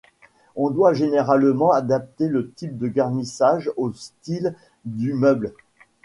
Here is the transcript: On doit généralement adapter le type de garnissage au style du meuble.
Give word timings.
On 0.55 0.71
doit 0.71 0.95
généralement 0.95 1.71
adapter 1.73 2.27
le 2.27 2.49
type 2.49 2.79
de 2.79 2.87
garnissage 2.87 3.69
au 3.77 3.93
style 3.93 4.55
du 4.83 5.13
meuble. 5.13 5.53